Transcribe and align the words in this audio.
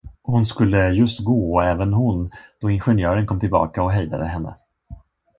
Hon 0.23 0.45
skulle 0.45 0.89
just 0.91 1.19
gå 1.25 1.61
även 1.61 1.93
hon, 1.93 2.31
då 2.61 2.69
ingenjören 2.69 3.27
kom 3.27 3.39
tillbaka 3.39 3.83
och 3.83 3.91
hejdade 3.91 4.25
henne. 4.25 4.55